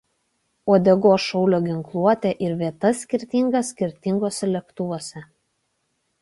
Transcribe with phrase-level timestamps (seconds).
[0.69, 5.25] Uodegos šaulio ginkluotė ir vieta skirtinga skirtinguose lėktuvuose.